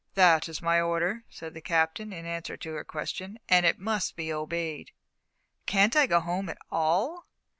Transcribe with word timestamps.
"That 0.15 0.49
is 0.49 0.63
my 0.63 0.81
order," 0.81 1.25
said 1.29 1.53
the 1.53 1.61
Captain, 1.61 2.11
in 2.11 2.25
answer 2.25 2.57
to 2.57 2.73
her 2.73 2.83
question, 2.83 3.37
"and 3.47 3.67
it 3.67 3.77
must 3.77 4.15
be 4.15 4.33
obeyed." 4.33 4.89
"Can't 5.67 5.95
I 5.95 6.07
go 6.07 6.19
home 6.21 6.49
at 6.49 6.57
all?" 6.71 7.27